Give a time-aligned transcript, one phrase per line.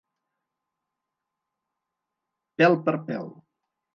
[2.63, 3.31] Pèl per pèl.